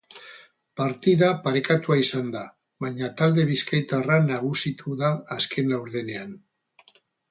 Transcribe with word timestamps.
Partida 0.79 1.27
parekatua 1.43 1.97
izan 2.05 2.33
da, 2.37 2.41
baina 2.87 3.11
talde 3.21 3.47
bizkaitarra 3.53 4.21
nagusitu 4.33 4.99
da 5.05 5.15
azken 5.41 5.75
laurdenean. 5.77 6.39